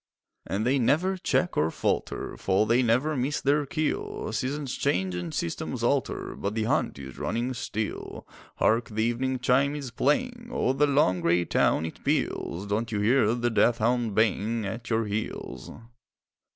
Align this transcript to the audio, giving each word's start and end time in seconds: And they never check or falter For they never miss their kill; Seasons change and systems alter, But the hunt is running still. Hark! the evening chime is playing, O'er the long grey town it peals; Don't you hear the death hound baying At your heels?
And 0.47 0.65
they 0.65 0.79
never 0.79 1.15
check 1.15 1.55
or 1.55 1.69
falter 1.69 2.35
For 2.35 2.65
they 2.65 2.81
never 2.81 3.15
miss 3.15 3.39
their 3.39 3.67
kill; 3.67 4.31
Seasons 4.33 4.75
change 4.75 5.13
and 5.13 5.31
systems 5.31 5.83
alter, 5.83 6.35
But 6.35 6.55
the 6.55 6.63
hunt 6.63 6.97
is 6.97 7.19
running 7.19 7.53
still. 7.53 8.27
Hark! 8.55 8.89
the 8.89 9.03
evening 9.03 9.37
chime 9.37 9.75
is 9.75 9.91
playing, 9.91 10.49
O'er 10.51 10.73
the 10.73 10.87
long 10.87 11.21
grey 11.21 11.45
town 11.45 11.85
it 11.85 12.03
peals; 12.03 12.65
Don't 12.65 12.91
you 12.91 12.99
hear 12.99 13.35
the 13.35 13.51
death 13.51 13.77
hound 13.77 14.15
baying 14.15 14.65
At 14.65 14.89
your 14.89 15.05
heels? 15.05 15.69